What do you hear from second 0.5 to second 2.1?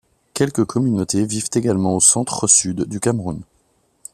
communautés vivent également au